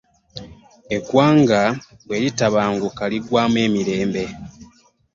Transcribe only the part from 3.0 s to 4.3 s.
liggwaamu emirembe.